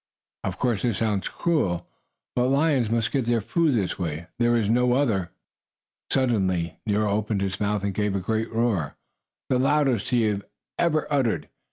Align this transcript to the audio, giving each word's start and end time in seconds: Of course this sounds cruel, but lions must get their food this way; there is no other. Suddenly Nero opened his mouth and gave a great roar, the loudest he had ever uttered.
Of 0.43 0.57
course 0.57 0.81
this 0.81 0.97
sounds 0.97 1.27
cruel, 1.27 1.87
but 2.35 2.47
lions 2.47 2.89
must 2.89 3.11
get 3.11 3.25
their 3.25 3.39
food 3.39 3.75
this 3.75 3.99
way; 3.99 4.25
there 4.39 4.55
is 4.57 4.67
no 4.67 4.93
other. 4.93 5.29
Suddenly 6.09 6.79
Nero 6.87 7.11
opened 7.11 7.41
his 7.43 7.59
mouth 7.59 7.83
and 7.83 7.93
gave 7.93 8.15
a 8.15 8.19
great 8.19 8.51
roar, 8.51 8.97
the 9.49 9.59
loudest 9.59 10.09
he 10.09 10.23
had 10.23 10.43
ever 10.79 11.05
uttered. 11.13 11.49